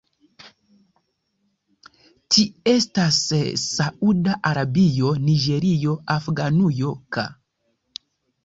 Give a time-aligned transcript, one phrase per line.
[2.35, 3.19] Ti estas
[3.65, 7.29] Sauda Arabio, Niĝerio, Afganujo ka.